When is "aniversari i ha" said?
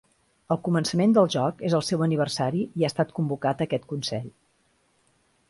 2.07-2.91